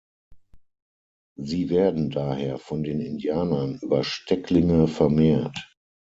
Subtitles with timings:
[1.37, 5.75] Sie werden daher von den Indianern über Stecklinge vermehrt.